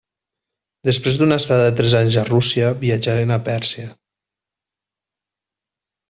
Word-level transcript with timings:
Després 0.87 1.17
d'una 1.21 1.35
estada 1.41 1.65
de 1.67 1.75
tres 1.81 1.93
anys 2.01 2.17
a 2.21 2.25
Rússia, 2.31 2.71
viatjaren 2.87 3.35
a 3.37 3.41
Pèrsia. 3.49 3.87